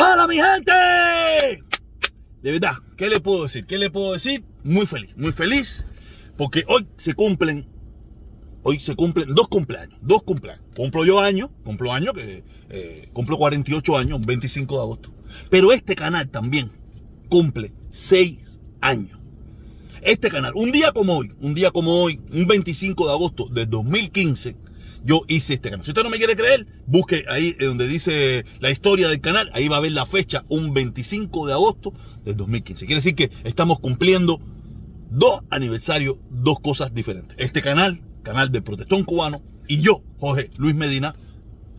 [0.00, 1.64] ¡Hola, mi gente!
[2.40, 3.66] De verdad, ¿qué le puedo decir?
[3.66, 4.44] ¿Qué le puedo decir?
[4.62, 5.84] Muy feliz, muy feliz,
[6.36, 7.66] porque hoy se cumplen,
[8.62, 10.64] hoy se cumplen dos cumpleaños, dos cumpleaños.
[10.76, 15.12] Cumplo yo año, cumplo año, que eh, cumplo 48 años, 25 de agosto.
[15.50, 16.70] Pero este canal también
[17.28, 19.18] cumple 6 años.
[20.02, 23.66] Este canal, un día como hoy, un día como hoy, un 25 de agosto de
[23.66, 24.54] 2015,
[25.08, 25.86] yo hice este canal.
[25.86, 29.66] Si usted no me quiere creer, busque ahí donde dice la historia del canal, ahí
[29.66, 31.94] va a ver la fecha, un 25 de agosto
[32.26, 32.84] del 2015.
[32.84, 34.38] Quiere decir que estamos cumpliendo
[35.10, 37.34] dos aniversarios, dos cosas diferentes.
[37.40, 41.16] Este canal, canal de Protestón Cubano, y yo, Jorge Luis Medina,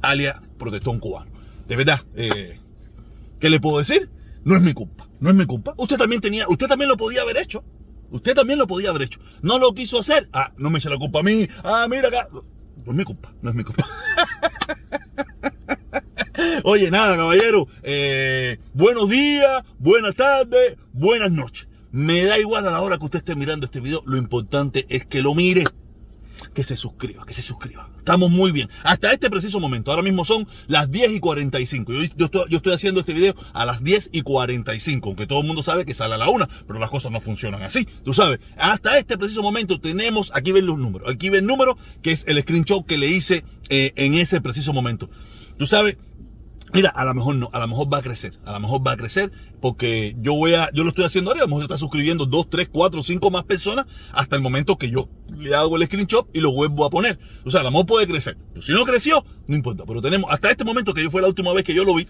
[0.01, 1.29] alias Protestón Cubano.
[1.67, 2.59] De verdad, eh,
[3.39, 4.09] ¿qué le puedo decir?
[4.43, 5.75] No es mi culpa, no es mi culpa.
[5.77, 7.63] Usted también tenía, usted también lo podía haber hecho.
[8.09, 9.19] Usted también lo podía haber hecho.
[9.43, 10.29] No lo quiso hacer.
[10.33, 11.47] Ah, no me eche la culpa a mí.
[11.63, 12.27] Ah, mira acá.
[12.85, 13.87] No es mi culpa, no es mi culpa.
[16.63, 17.67] Oye, nada, caballero.
[17.83, 21.67] Eh, buenos días, buenas tardes, buenas noches.
[21.91, 24.03] Me da igual a la hora que usted esté mirando este video.
[24.05, 25.63] Lo importante es que lo mire
[26.53, 27.89] que se suscriba, que se suscriba.
[27.97, 28.69] Estamos muy bien.
[28.83, 29.91] Hasta este preciso momento.
[29.91, 31.93] Ahora mismo son las 10 y 45.
[31.93, 35.09] Yo, yo, estoy, yo estoy haciendo este video a las 10 y 45.
[35.09, 36.47] Aunque todo el mundo sabe que sale a la 1.
[36.67, 37.87] Pero las cosas no funcionan así.
[38.03, 38.39] Tú sabes.
[38.57, 40.31] Hasta este preciso momento tenemos.
[40.33, 41.11] Aquí ven los números.
[41.13, 44.73] Aquí ven el número que es el screenshot que le hice eh, en ese preciso
[44.73, 45.09] momento.
[45.57, 45.97] Tú sabes.
[46.71, 48.91] Mira, a lo mejor no, a lo mejor va a crecer, a lo mejor va
[48.91, 49.31] a crecer
[49.61, 52.49] porque yo voy a, yo lo estoy haciendo ahora, a lo se está suscribiendo dos,
[52.49, 56.39] tres, cuatro, cinco más personas hasta el momento que yo le hago el screenshot y
[56.39, 57.19] lo vuelvo a poner.
[57.45, 58.37] O sea, a lo puede crecer.
[58.53, 59.85] Pero si no creció, no importa.
[59.85, 62.07] Pero tenemos, hasta este momento que yo fue la última vez que yo lo vi,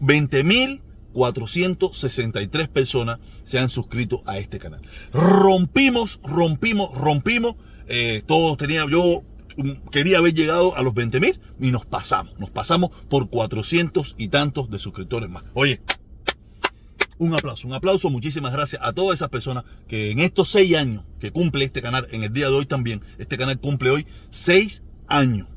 [0.00, 4.82] 20.463 personas se han suscrito a este canal.
[5.12, 7.56] Rompimos, rompimos, rompimos.
[7.88, 9.22] Eh, todos tenía, yo
[9.90, 12.38] quería haber llegado a los 20 mil y nos pasamos.
[12.38, 15.44] Nos pasamos por 400 y tantos de suscriptores más.
[15.54, 15.80] Oye,
[17.18, 18.10] un aplauso, un aplauso.
[18.10, 22.08] Muchísimas gracias a todas esas personas que en estos seis años que cumple este canal,
[22.10, 25.48] en el día de hoy también, este canal cumple hoy seis años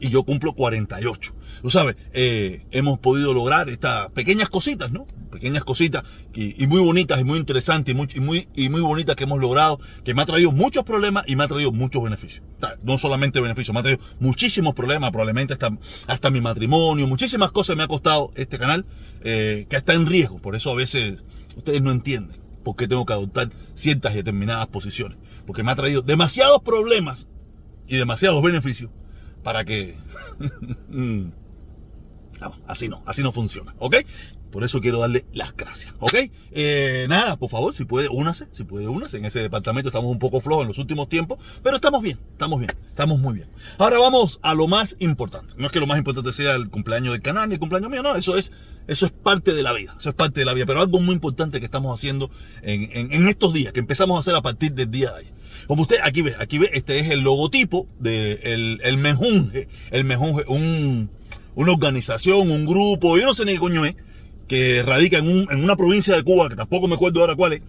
[0.00, 1.34] y yo cumplo 48.
[1.62, 5.06] Tú sabes, eh, hemos podido lograr estas pequeñas cositas, ¿no?
[5.30, 9.16] Pequeñas cositas y, muy bonitas y muy interesantes y muy, y muy, y muy bonitas
[9.16, 12.44] que hemos logrado, que me ha traído muchos problemas y me ha traído muchos beneficios.
[12.82, 15.76] No solamente beneficios, me ha traído muchísimos problemas, probablemente hasta,
[16.06, 18.86] hasta mi matrimonio, muchísimas cosas me ha costado este canal
[19.22, 20.38] eh, que está en riesgo.
[20.38, 21.24] Por eso a veces
[21.56, 25.18] ustedes no entienden por qué tengo que adoptar ciertas y determinadas posiciones.
[25.46, 27.28] Porque me ha traído demasiados problemas
[27.86, 28.90] y demasiados beneficios
[29.46, 29.94] para que...
[30.88, 31.30] no,
[32.66, 33.98] así no, así no funciona, ¿ok?
[34.50, 36.14] Por eso quiero darle las gracias, ¿ok?
[36.50, 39.18] Eh, nada, por favor, si puede, únase, si puede, únase.
[39.18, 42.58] En ese departamento estamos un poco flojos en los últimos tiempos, pero estamos bien, estamos
[42.58, 43.48] bien, estamos muy bien.
[43.78, 45.54] Ahora vamos a lo más importante.
[45.56, 48.02] No es que lo más importante sea el cumpleaños del canal ni el cumpleaños mío,
[48.02, 48.50] no, eso es,
[48.88, 50.66] eso es parte de la vida, eso es parte de la vida.
[50.66, 52.32] Pero algo muy importante que estamos haciendo
[52.62, 55.35] en, en estos días, que empezamos a hacer a partir del día de ayer.
[55.66, 59.68] Como usted aquí ve, aquí ve, este es el logotipo del de el Mejunje.
[59.90, 61.10] El Mejunje, un,
[61.54, 63.96] una organización, un grupo, yo no sé ni qué coño es,
[64.48, 67.54] que radica en, un, en una provincia de Cuba, que tampoco me acuerdo ahora cuál
[67.54, 67.62] es,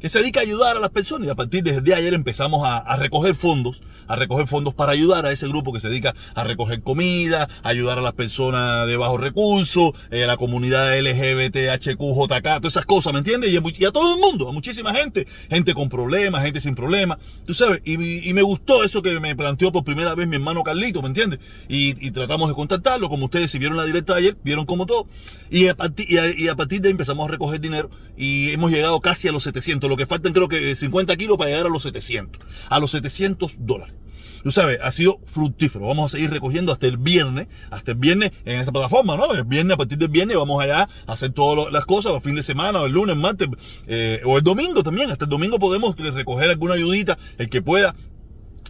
[0.00, 2.96] que se dedica a ayudar a las personas y a partir de, ayer empezamos a,
[2.96, 6.82] recoger fondos, a recoger fondos para ayudar a ese grupo que se dedica a recoger
[6.82, 12.72] comida, a ayudar a las personas de bajos recursos, eh, a la comunidad LGBTHQJK, todas
[12.72, 13.52] esas cosas, ¿me entiendes?
[13.52, 17.54] Y, a todo el mundo, a muchísima gente, gente con problemas, gente sin problemas, tú
[17.54, 17.98] sabes, y,
[18.30, 21.40] me gustó eso que me planteó por primera vez mi hermano Carlito, ¿me entiendes?
[21.68, 24.86] Y, y tratamos de contactarlo, como ustedes si vieron la directa de ayer, vieron como
[24.86, 25.08] todo,
[25.50, 29.00] y a, partir, y a partir de ahí empezamos a recoger dinero y hemos llegado
[29.00, 31.82] casi a los 700 lo que faltan creo que 50 kilos para llegar a los
[31.82, 33.94] 700, a los 700 dólares.
[34.42, 35.86] Tú sabes, ha sido fructífero.
[35.86, 39.32] Vamos a seguir recogiendo hasta el viernes, hasta el viernes en esta plataforma, ¿no?
[39.34, 42.34] El viernes, a partir del viernes, vamos allá a hacer todas las cosas, el fin
[42.34, 43.48] de semana, el lunes, martes,
[43.86, 45.10] eh, o el domingo también.
[45.10, 47.94] Hasta el domingo podemos recoger alguna ayudita, el que pueda,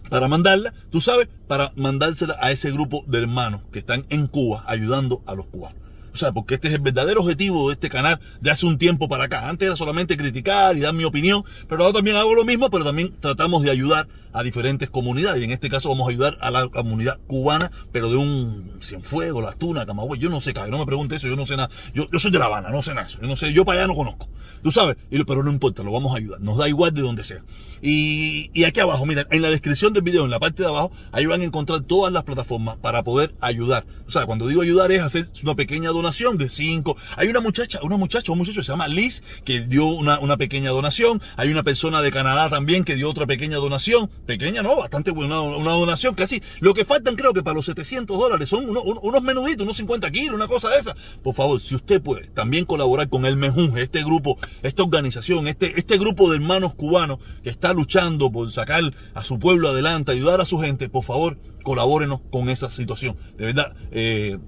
[0.09, 4.65] para mandarla, tú sabes, para mandársela a ese grupo de hermanos que están en Cuba
[4.67, 5.80] ayudando a los cubanos.
[6.13, 9.09] O sea, porque este es el verdadero objetivo de este canal de hace un tiempo
[9.09, 9.49] para acá.
[9.49, 12.85] Antes era solamente criticar y dar mi opinión, pero ahora también hago lo mismo, pero
[12.85, 15.41] también tratamos de ayudar a diferentes comunidades.
[15.41, 19.43] Y en este caso vamos a ayudar a la comunidad cubana, pero de un Cienfuegos,
[19.43, 20.21] La Tuna, Camagüey.
[20.21, 21.71] Yo no sé, cabrón, no me pregunte eso, yo no sé nada.
[21.95, 23.09] Yo, soy de La Habana, no sé nada.
[23.09, 24.29] Yo no sé, yo para allá no conozco.
[24.63, 24.97] Tú sabes,
[25.27, 26.41] pero no importa, lo vamos a ayudar.
[26.41, 27.43] Nos da igual de donde sea.
[27.83, 31.25] Y, aquí abajo, mira, en la descripción del video, en la parte de abajo, ahí
[31.25, 33.87] van a encontrar todas las plataformas para poder ayudar.
[34.07, 36.97] O sea, cuando digo ayudar es hacer una pequeña donación de 5.
[37.17, 40.37] Hay una muchacha, una muchacha, un muchacho que se llama Liz, que dio una, una
[40.37, 41.23] pequeña donación.
[41.37, 44.11] Hay una persona de Canadá también que dio otra pequeña donación.
[44.27, 46.15] Pequeña, no, bastante buena, una donación.
[46.15, 50.11] Casi lo que faltan, creo que para los 700 dólares son unos menuditos, unos 50
[50.11, 50.95] kilos, una cosa de esa.
[51.23, 55.79] Por favor, si usted puede también colaborar con el Mejunje, este grupo, esta organización, este,
[55.79, 58.83] este grupo de hermanos cubanos que está luchando por sacar
[59.15, 63.17] a su pueblo adelante, ayudar a su gente, por favor, colabórenos con esa situación.
[63.37, 64.39] De verdad, eh,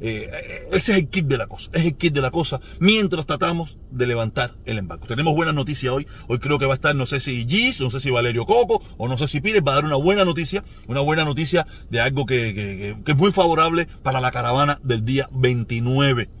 [0.00, 3.26] eh, ese es el kit de la cosa, es el kit de la cosa mientras
[3.26, 5.06] tratamos de levantar el embargo.
[5.06, 7.90] Tenemos buenas noticias hoy, hoy creo que va a estar, no sé si Gis, no
[7.90, 10.64] sé si Valerio Coco o no sé si Pires, va a dar una buena noticia,
[10.86, 16.39] una buena noticia de algo que es muy favorable para la caravana del día 29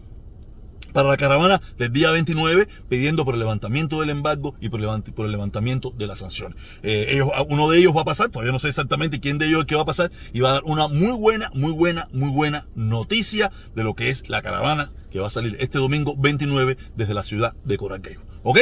[0.92, 5.32] para la caravana del día 29 pidiendo por el levantamiento del embargo y por el,
[5.32, 6.56] levantamiento de las sanciones.
[6.82, 9.60] Eh, ellos, uno de ellos va a pasar, todavía no sé exactamente quién de ellos
[9.60, 12.30] es que va a pasar y va a dar una muy buena, muy buena, muy
[12.30, 16.76] buena noticia de lo que es la caravana que va a salir este domingo 29
[16.96, 18.02] desde la ciudad de Coral
[18.42, 18.58] ¿Ok?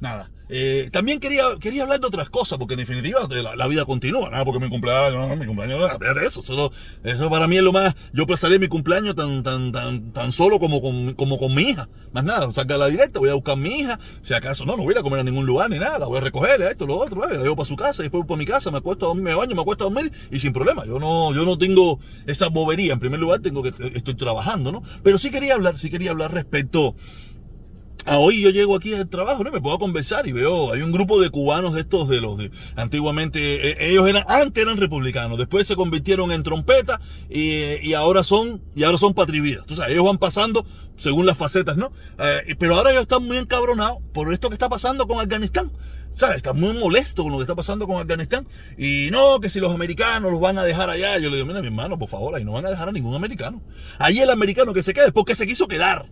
[0.00, 0.30] Nada.
[0.52, 4.44] Eh, también quería, quería hablar de otras cosas, porque en definitiva la, vida continúa, nada
[4.44, 5.92] porque mi cumpleaños, no, mi cumpleaños,
[6.24, 6.72] eso, solo,
[7.04, 10.58] eso para mí es lo más, yo pasaré mi cumpleaños tan, tan, tan, tan solo
[10.58, 13.56] como con, como con mi hija, más nada, saca la directa, voy a buscar a
[13.56, 16.18] mi hija, si acaso no, no voy a comer a ningún lugar ni nada, voy
[16.18, 18.72] a recoger esto, lo otro, la llevo para su casa, y después para mi casa,
[18.72, 21.32] me acuesto a dormir, me baño, me acuesto a dormir, y sin problema, yo no,
[21.32, 24.82] yo no tengo esa bobería, en primer lugar tengo que, estoy trabajando, ¿no?
[25.04, 26.96] Pero sí quería hablar, sí quería hablar respecto
[28.12, 29.52] Ah, hoy yo llego aquí al trabajo, ¿no?
[29.52, 32.50] Me puedo conversar y veo, hay un grupo de cubanos de estos de los de
[32.74, 38.62] antiguamente, eh, ellos eran, antes eran republicanos, después se convirtieron en trompeta y, ahora son,
[38.74, 39.70] y ahora son patrividas.
[39.70, 40.66] O sea, ellos van pasando
[40.96, 41.92] según las facetas, ¿no?
[42.18, 45.70] Eh, pero ahora ellos están muy encabronados por esto que está pasando con Afganistán.
[46.12, 46.38] ¿Sabes?
[46.38, 48.44] Están muy molestos con lo que está pasando con Afganistán.
[48.76, 51.16] Y no, que si los americanos los van a dejar allá.
[51.18, 53.14] Yo le digo, mira, mi hermano, por favor, ahí no van a dejar a ningún
[53.14, 53.62] americano.
[54.00, 56.08] Ahí el americano que se quede es porque se quiso quedar.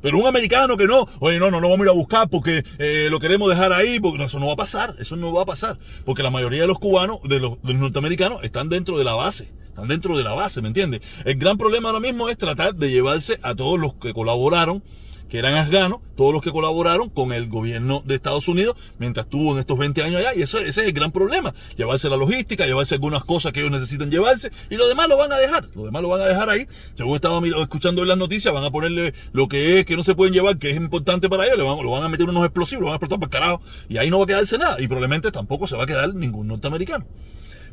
[0.00, 2.64] Pero un americano que no, oye, no, no, no vamos a ir a buscar porque
[2.78, 5.46] eh, lo queremos dejar ahí, porque eso no va a pasar, eso no va a
[5.46, 5.78] pasar.
[6.04, 9.14] Porque la mayoría de los cubanos, de los, de los norteamericanos, están dentro de la
[9.14, 11.00] base, están dentro de la base, ¿me entiendes?
[11.24, 14.82] El gran problema ahora mismo es tratar de llevarse a todos los que colaboraron
[15.30, 19.52] que eran afganos, todos los que colaboraron con el gobierno de Estados Unidos mientras estuvo
[19.52, 20.34] en estos 20 años allá.
[20.34, 21.54] Y ese, ese es el gran problema.
[21.76, 25.32] Llevarse la logística, llevarse algunas cosas que ellos necesitan llevarse y lo demás lo van
[25.32, 25.68] a dejar.
[25.74, 26.66] Lo demás lo van a dejar ahí.
[26.94, 30.16] Según estaba escuchando en las noticias, van a ponerle lo que es que no se
[30.16, 32.82] pueden llevar, que es importante para ellos, le van, lo van a meter unos explosivos,
[32.82, 33.62] lo van a explotar para carajo.
[33.88, 34.80] Y ahí no va a quedarse nada.
[34.80, 37.06] Y probablemente tampoco se va a quedar ningún norteamericano.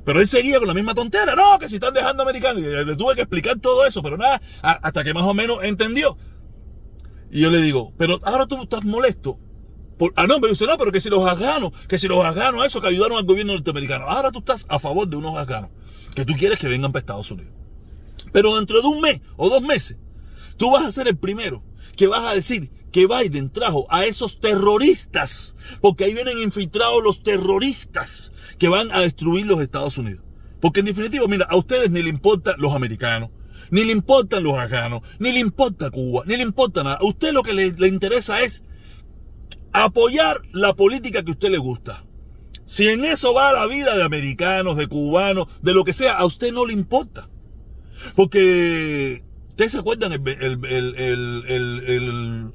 [0.06, 1.36] Pero él seguía con la misma tontera.
[1.36, 2.62] No, que si están dejando americanos.
[2.62, 6.18] Le tuve que explicar todo eso, pero nada, hasta que más o menos entendió
[7.32, 9.40] y yo le digo, pero ahora tú estás molesto.
[10.16, 12.82] Ah, no, me dice, no, pero que si los afganos, que si los afganos, eso
[12.82, 14.06] que ayudaron al gobierno norteamericano.
[14.06, 15.72] Ahora tú estás a favor de unos afganos
[16.16, 17.54] que tú quieres que vengan para Estados Unidos.
[18.32, 19.98] Pero dentro de un mes o dos meses,
[20.58, 21.64] tú vas a ser el primero
[21.96, 27.24] que vas a decir que Biden trajo a esos terroristas, porque ahí vienen infiltrados los
[27.24, 30.24] terroristas que van a destruir los Estados Unidos.
[30.62, 33.30] Porque en definitiva, mira, a ustedes ni le importan los americanos,
[33.72, 36.98] ni le importan los afganos, ni le importa Cuba, ni le importa nada.
[36.98, 38.64] A usted lo que le, interesa es
[39.74, 42.04] apoyar la política que a usted le gusta.
[42.66, 46.26] Si en eso va la vida de americanos, de cubanos, de lo que sea, a
[46.26, 47.30] usted no le importa.
[48.16, 49.24] Porque
[49.58, 50.22] ¿Ustedes se acuerdan el,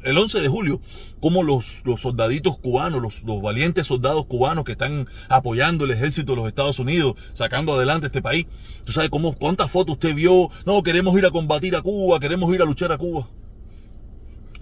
[0.05, 0.81] el, 11 de julio?
[1.19, 6.31] Cómo los, los soldaditos cubanos, los, los, valientes soldados cubanos que están apoyando el ejército
[6.31, 8.47] de los Estados Unidos, sacando adelante este país.
[8.85, 10.49] ¿Tú sabes cómo, cuántas fotos usted vio?
[10.65, 13.29] No, queremos ir a combatir a Cuba, queremos ir a luchar a Cuba.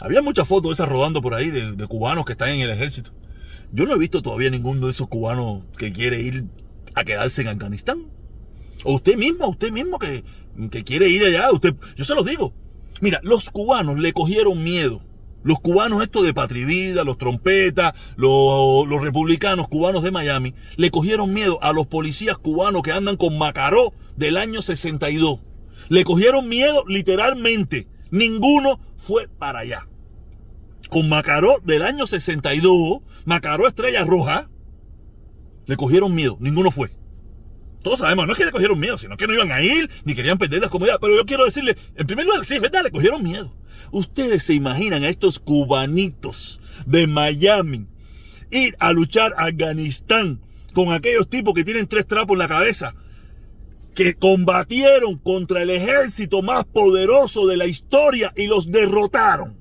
[0.01, 3.11] Había muchas fotos esas rodando por ahí de cubanos que están en el ejército.
[3.71, 6.47] Yo no he visto todavía ninguno de esos cubanos que quiere ir
[6.95, 8.07] a quedarse en Afganistán.
[8.85, 10.25] O usted mismo, usted mismo que,
[10.71, 12.55] que quiere ir allá, usted, yo se lo digo.
[13.01, 15.03] Mira, los cubanos le cogieron miedo.
[15.43, 21.33] Los cubanos, esto de Patrivida, los trompetas, los, los, republicanos cubanos de Miami, le cogieron
[21.33, 25.41] miedo a los policías cubanos que andan con Macaró del año 62.
[25.89, 27.89] Le cogieron miedo literalmente.
[28.11, 29.87] Ninguno fue para allá.
[30.91, 34.51] Con Macaró del año 62, Macaró Estrella Roja,
[35.67, 36.37] le cogieron miedo.
[36.41, 36.91] Ninguno fue.
[37.83, 40.15] Todos sabemos, no es que le cogieron miedo, sino que no iban a ir, ni
[40.15, 41.01] querían perder las comodidades.
[41.01, 43.55] Pero yo quiero decirle, en primer lugar, sí, es verdad, le cogieron miedo.
[43.91, 47.87] Ustedes se imaginan a estos cubanitos de Miami
[48.51, 50.41] ir a luchar a Afganistán
[50.75, 52.95] con aquellos tipos que tienen tres trapos en la cabeza,
[53.95, 59.59] que combatieron contra el ejército más poderoso de la historia y los derrotaron.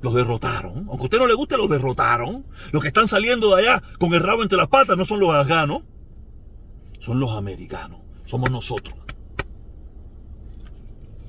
[0.00, 0.86] Los derrotaron.
[0.88, 2.44] Aunque a usted no le guste, los derrotaron.
[2.72, 5.30] Los que están saliendo de allá con el rabo entre las patas no son los
[5.30, 5.82] afganos
[7.04, 8.94] son los americanos, somos nosotros.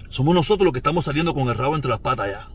[0.10, 2.50] Somos nosotros los que estamos saliendo con el rabo entre las patas ya.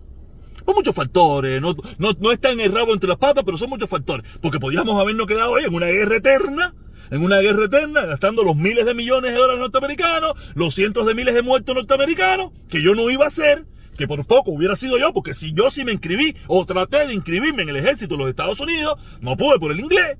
[0.64, 3.68] Son muchos factores, no, no, no está en el rabo entre las patas, pero son
[3.68, 4.24] muchos factores.
[4.40, 6.74] Porque podríamos habernos quedado ahí en una guerra eterna,
[7.10, 11.14] en una guerra eterna, gastando los miles de millones de dólares norteamericanos, los cientos de
[11.14, 13.66] miles de muertos norteamericanos, que yo no iba a hacer,
[13.98, 17.12] que por poco hubiera sido yo, porque si yo sí me inscribí o traté de
[17.12, 20.16] inscribirme en el ejército de los Estados Unidos, no pude por el inglés.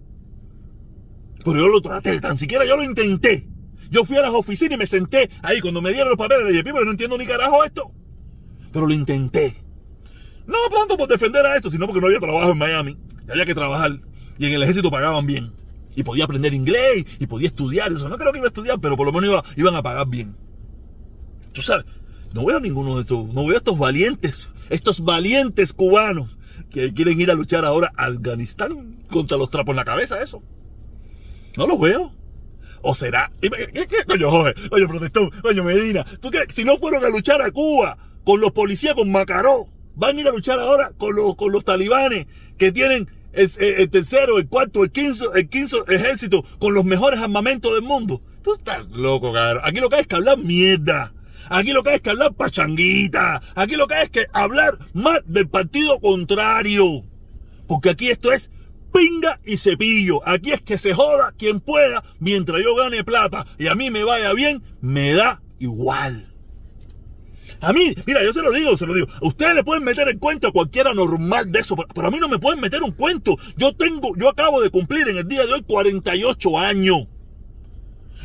[1.44, 3.48] Pero yo lo traté, tan siquiera yo lo intenté.
[3.90, 6.50] Yo fui a las oficinas y me senté ahí cuando me dieron los papeles, le
[6.52, 7.90] dije, pero no entiendo ni carajo esto.
[8.72, 9.56] Pero lo intenté.
[10.46, 12.96] No tanto por defender a esto, sino porque no había trabajo en Miami.
[13.28, 14.00] Había que trabajar.
[14.38, 15.52] Y en el ejército pagaban bien.
[15.96, 17.92] Y podía aprender inglés y podía estudiar.
[17.92, 20.36] Eso no creo que iba a estudiar, pero por lo menos iban a pagar bien.
[21.52, 21.84] Tú sabes,
[22.32, 26.38] no veo ninguno de estos, no veo a estos valientes, estos valientes cubanos
[26.70, 30.42] que quieren ir a luchar ahora a Afganistán contra los trapos en la cabeza, eso.
[31.56, 32.12] No los veo.
[32.82, 33.30] ¿O será?
[33.40, 34.54] ¿Qué, qué, coño, Jorge?
[34.70, 36.54] Oye, protestón, oye, Medina, ¿tú crees?
[36.54, 40.28] Si no fueron a luchar a Cuba con los policías, con Macaró, van a ir
[40.28, 42.26] a luchar ahora con los, con los talibanes
[42.56, 47.20] que tienen el, el, tercero, el cuarto, el quinto, el quinto ejército con los mejores
[47.20, 48.22] armamentos del mundo.
[48.42, 49.62] Tú estás loco, cabrón.
[49.64, 51.12] Aquí lo que hay es que hablar mierda.
[51.50, 53.42] Aquí lo que hay es que hablar pachanguita.
[53.54, 57.04] Aquí lo que hay es que hablar más del partido contrario.
[57.66, 58.50] Porque aquí esto es
[58.90, 60.26] pinga y cepillo.
[60.26, 64.04] Aquí es que se joda quien pueda mientras yo gane plata y a mí me
[64.04, 66.26] vaya bien, me da igual.
[67.60, 69.06] A mí, mira, yo se lo digo, se lo digo.
[69.20, 72.38] Ustedes le pueden meter en cuenta cualquiera normal de eso, pero a mí no me
[72.38, 73.36] pueden meter un cuento.
[73.56, 77.06] Yo tengo, yo acabo de cumplir en el día de hoy 48 años.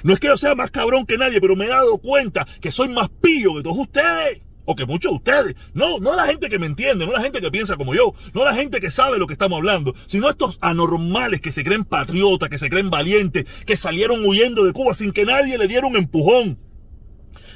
[0.03, 2.71] No es que yo sea más cabrón que nadie, pero me he dado cuenta que
[2.71, 4.44] soy más pillo que todos ustedes.
[4.65, 5.55] O que muchos de ustedes.
[5.73, 8.43] No, no la gente que me entiende, no la gente que piensa como yo, no
[8.43, 12.49] la gente que sabe lo que estamos hablando, sino estos anormales que se creen patriotas,
[12.49, 15.95] que se creen valientes, que salieron huyendo de Cuba sin que nadie le diera un
[15.95, 16.57] empujón.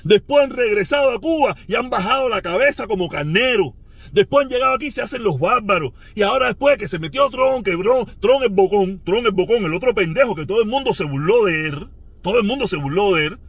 [0.04, 3.74] Después han regresado a Cuba y han bajado la cabeza como carneros.
[4.12, 5.92] Después han llegado aquí y se hacen los bárbaros.
[6.16, 9.66] Y ahora después que se metió Tron, que Tron, Tron es bocón, Tron es bocón,
[9.66, 11.90] el otro pendejo que todo el mundo se burló de él.
[12.22, 13.40] Todo el mundo se burló de él.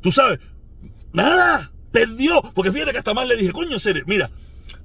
[0.00, 0.40] Tú sabes,
[1.12, 2.42] nada, perdió.
[2.54, 4.30] Porque fíjate que hasta más le dije, coño, serio, mira,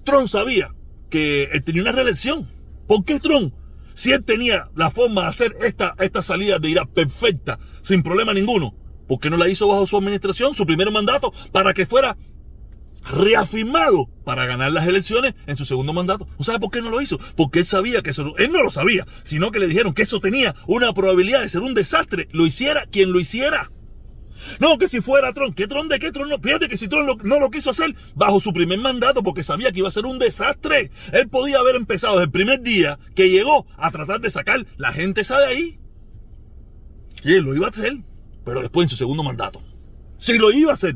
[0.03, 0.73] Tron sabía
[1.09, 2.49] que él tenía una reelección.
[2.87, 3.53] ¿Por qué Tron?
[3.93, 8.33] Si él tenía la forma de hacer esta, esta salida de Irak perfecta, sin problema
[8.33, 8.75] ninguno,
[9.07, 12.17] ¿Por qué no la hizo bajo su administración, su primer mandato, para que fuera
[13.07, 16.27] reafirmado para ganar las elecciones en su segundo mandato?
[16.37, 17.19] ¿No sabe por qué no lo hizo?
[17.35, 20.19] Porque él sabía que eso, él no lo sabía, sino que le dijeron que eso
[20.19, 23.71] tenía una probabilidad de ser un desastre, lo hiciera quien lo hiciera.
[24.59, 26.39] No, que si fuera Trump, ¿qué Trump de qué Trump no?
[26.39, 29.79] Fíjate que si Trump no lo quiso hacer bajo su primer mandato porque sabía que
[29.79, 30.91] iba a ser un desastre.
[31.11, 34.91] Él podía haber empezado desde el primer día que llegó a tratar de sacar la
[34.91, 35.79] gente esa de ahí.
[37.23, 37.97] Y él lo iba a hacer
[38.45, 39.61] pero después en su segundo mandato.
[40.17, 40.95] Si lo iba a hacer.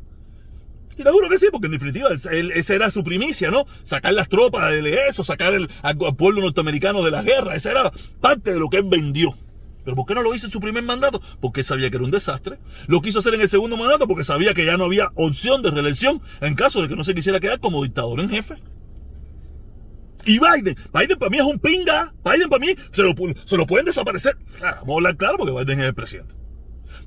[0.97, 3.65] Y seguro que sí, porque en definitiva esa era su primicia, ¿no?
[3.83, 7.55] Sacar las tropas del eso, sacar el, al pueblo norteamericano de la guerra.
[7.55, 7.91] Esa era
[8.21, 9.35] parte de lo que él vendió.
[9.89, 11.19] ¿Pero por qué no lo hizo en su primer mandato?
[11.41, 12.59] Porque sabía que era un desastre.
[12.85, 15.71] Lo quiso hacer en el segundo mandato porque sabía que ya no había opción de
[15.71, 18.61] reelección en caso de que no se quisiera quedar como dictador en jefe.
[20.25, 22.13] Y Biden, Biden para mí es un pinga.
[22.23, 23.15] Biden para mí se lo,
[23.45, 24.37] se lo pueden desaparecer.
[24.61, 26.35] Ah, vamos a hablar claro porque Biden es el presidente.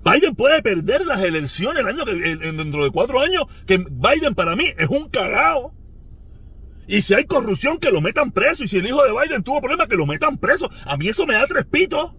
[0.04, 5.08] Biden puede perder las elecciones dentro de cuatro años, que Biden para mí es un
[5.08, 5.72] cagao.
[6.88, 8.64] Y si hay corrupción, que lo metan preso.
[8.64, 10.68] Y si el hijo de Biden tuvo problemas, que lo metan preso.
[10.84, 12.10] A mí eso me da tres pitos.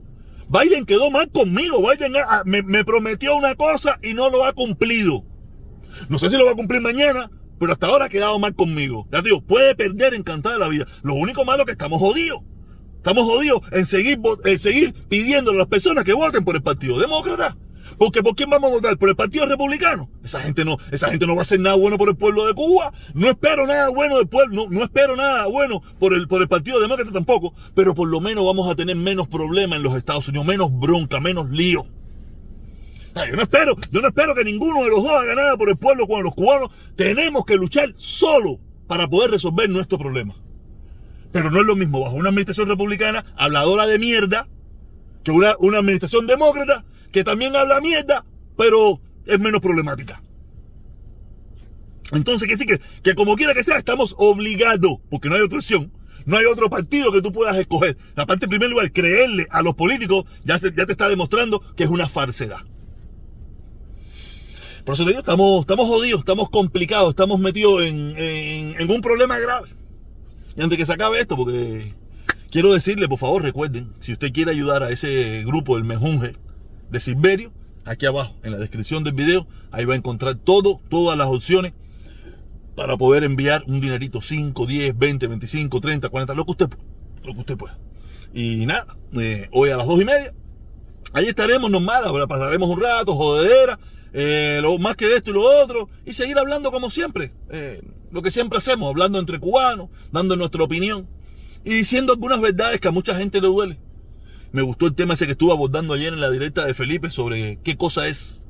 [0.54, 1.82] Biden quedó mal conmigo.
[1.82, 2.14] Biden
[2.46, 5.26] me, me, prometió una cosa y no lo ha cumplido.
[6.10, 9.08] No sé si lo va a cumplir mañana, pero hasta ahora ha quedado mal conmigo.
[9.12, 10.86] Ya digo, puede perder encantada la vida.
[11.02, 12.42] Lo único malo es que estamos jodidos.
[12.98, 17.00] Estamos jodidos en seguir, en seguir pidiendo a las personas que voten por el Partido
[17.00, 17.58] Demócrata.
[17.98, 18.98] Porque ¿por quién vamos a votar?
[18.98, 20.10] ¿Por el Partido Republicano?
[20.24, 22.54] Esa gente no, esa gente no va a hacer nada bueno por el pueblo de
[22.54, 22.94] Cuba.
[23.14, 26.80] No espero nada bueno del pueblo, no, espero nada bueno por el, por el Partido
[26.80, 27.54] Demócrata tampoco.
[27.76, 31.20] Pero por lo menos vamos a tener menos problemas en los Estados Unidos, menos bronca,
[31.20, 31.86] menos lío.
[33.16, 35.78] yo no espero, yo no espero que ninguno de los dos haga nada por el
[35.78, 40.38] pueblo cuando los cubanos tenemos que luchar solo para poder resolver nuestros problemas.
[41.32, 44.48] Pero no es lo mismo bajo una administración republicana habladora de mierda
[45.24, 48.26] que una, una administración demócrata que también habla mierda,
[48.58, 50.22] pero es menos problemática.
[52.12, 55.60] Entonces, que sí que, que como quiera que sea, estamos obligados, porque no hay otra
[55.60, 55.94] opción,
[56.26, 57.98] no hay otro partido que tú puedas escoger.
[58.16, 61.90] Aparte, en primer lugar, creerle a los políticos ya, ya te está demostrando que es
[61.90, 62.62] una falsedad.
[64.84, 69.40] Por eso te digo, estamos, estamos jodidos, estamos complicados, estamos metidos en, en un problema
[69.40, 69.70] grave.
[70.58, 71.94] Y antes que se acabe esto, porque
[72.52, 76.36] quiero decirle, por favor, recuerden, si usted quiere ayudar a ese grupo, el Mejunje,
[76.94, 77.52] de Silverio,
[77.86, 81.74] aquí abajo en la descripción del video, ahí va a encontrar todo, todas las opciones
[82.76, 86.70] para poder enviar un dinerito 5, 10, 20, 25, 30, 40, lo que usted,
[87.24, 87.78] lo que usted pueda.
[88.34, 90.34] Y nada, eh, hoy a las dos y media,
[91.14, 93.80] ahí estaremos normal, pasaremos un rato, jodedera,
[94.14, 97.82] eh, lo, más que esto y lo otro, y seguir hablando como siempre, eh,
[98.12, 101.08] lo que siempre hacemos, hablando entre cubanos, dando nuestra opinión
[101.66, 103.80] y diciendo algunas verdades que a mucha gente le duele.
[104.54, 107.58] Me gustó el tema ese que estuve abordando ayer en la directa de Felipe sobre
[107.64, 108.46] qué cosa es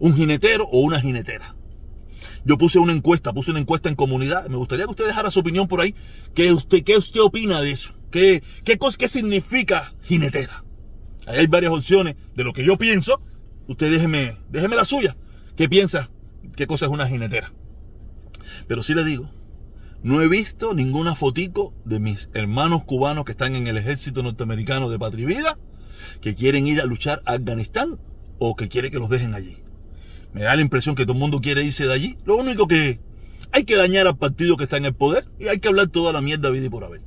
[0.00, 1.54] un jinetero o una jinetera.
[2.44, 4.48] Yo puse una encuesta, puse una encuesta en comunidad.
[4.48, 5.94] Me gustaría que usted dejara su opinión por ahí.
[6.34, 7.94] ¿Qué usted, qué usted opina de eso?
[8.10, 10.64] ¿Qué, qué, cosa, qué significa jinetera?
[11.24, 13.22] Ahí hay varias opciones de lo que yo pienso.
[13.68, 15.16] Usted déjeme, déjeme la suya.
[15.56, 16.10] ¿Qué piensa?
[16.56, 17.52] ¿Qué cosa es una jinetera?
[18.66, 19.30] Pero sí le digo,
[20.02, 24.88] no he visto ninguna fotico de mis hermanos cubanos que están en el ejército norteamericano
[24.88, 25.58] de patria vida,
[26.20, 27.98] que quieren ir a luchar a Afganistán
[28.38, 29.58] o que quiere que los dejen allí.
[30.32, 32.18] Me da la impresión que todo el mundo quiere irse de allí.
[32.24, 33.00] Lo único que
[33.52, 36.12] hay que dañar al partido que está en el poder y hay que hablar toda
[36.12, 37.00] la mierda vida y por haber.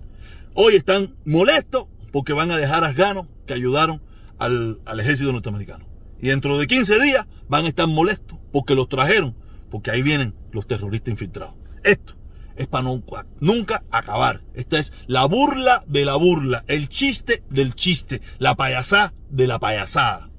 [0.55, 4.01] Hoy están molestos porque van a dejar a afganos que ayudaron
[4.39, 5.86] al, al ejército norteamericano.
[6.22, 9.36] Y dentro de 15 días van a estar molestos porque los trajeron,
[9.69, 11.53] porque ahí vienen los terroristas infiltrados.
[11.84, 12.15] Esto
[12.59, 14.41] es para nunca, nunca acabar.
[14.53, 19.59] Esta es la burla de la burla, el chiste del chiste, la payasada de la
[19.59, 20.29] payasada.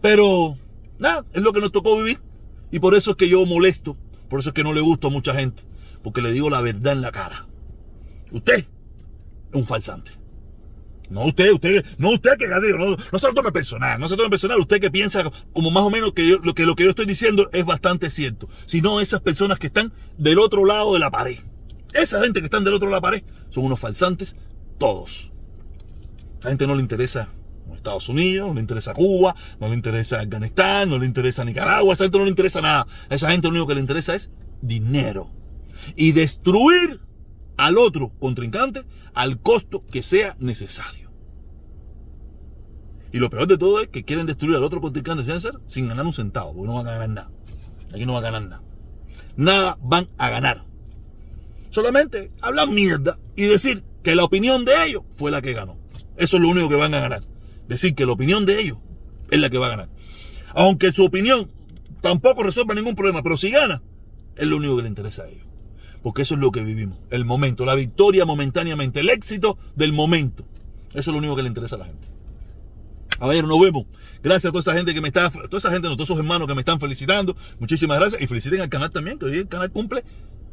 [0.00, 0.58] Pero,
[0.98, 2.20] nada, es lo que nos tocó vivir.
[2.72, 3.96] Y por eso es que yo molesto,
[4.28, 5.62] por eso es que no le gusto a mucha gente,
[6.02, 7.46] porque le digo la verdad en la cara.
[8.32, 8.66] Usted es
[9.52, 10.10] un falsante.
[11.10, 14.22] No usted, usted, no usted que no, no se lo tome personal, no se lo
[14.22, 16.90] tome personal, usted que piensa como más o menos que, lo, que lo que yo
[16.90, 21.10] estoy diciendo es bastante cierto, sino esas personas que están del otro lado de la
[21.10, 21.38] pared.
[21.92, 24.36] Esa gente que están del otro lado de la pared son unos falsantes
[24.78, 25.32] todos.
[26.42, 27.28] A gente no le interesa
[27.82, 31.94] Estados Unidos, no le interesa Cuba, no le interesa Afganistán, no le interesa Nicaragua, a
[31.94, 32.86] esa gente no le interesa nada.
[33.10, 34.30] A esa gente lo único que le interesa es
[34.60, 35.30] dinero.
[35.96, 37.00] Y destruir
[37.56, 41.10] al otro contrincante al costo que sea necesario.
[43.12, 46.06] Y lo peor de todo es que quieren destruir al otro contrincante César sin ganar
[46.06, 47.30] un centavo, porque no van a ganar nada.
[47.92, 48.62] Aquí no van a ganar nada.
[49.36, 50.64] Nada van a ganar.
[51.70, 55.78] Solamente hablar mierda y decir que la opinión de ellos fue la que ganó.
[56.16, 57.22] Eso es lo único que van a ganar.
[57.68, 58.78] Decir que la opinión de ellos
[59.30, 59.88] es la que va a ganar.
[60.54, 61.50] Aunque su opinión
[62.00, 63.82] tampoco resuelva ningún problema, pero si gana,
[64.36, 65.46] es lo único que le interesa a ellos.
[66.02, 66.98] Porque eso es lo que vivimos.
[67.10, 70.44] El momento, la victoria momentáneamente, el éxito del momento.
[70.90, 72.08] Eso es lo único que le interesa a la gente.
[73.20, 73.86] A ver, nos vemos.
[74.22, 76.54] Gracias a toda esa gente que me está, toda esa gente, todos esos hermanos que
[76.54, 77.36] me están felicitando.
[77.60, 78.20] Muchísimas gracias.
[78.20, 80.02] Y feliciten al canal también, que hoy el canal cumple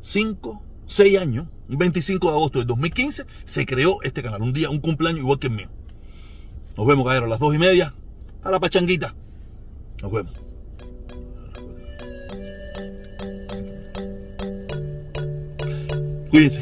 [0.02, 1.48] 5, 6 años.
[1.68, 4.42] Un 25 de agosto de 2015 se creó este canal.
[4.42, 5.70] Un día, un cumpleaños igual que el mío.
[6.78, 7.94] Nos vemos, caer a las 2 y media.
[8.44, 9.16] A la pachanguita.
[10.02, 10.49] Nos vemos.
[16.32, 16.60] 乌叶子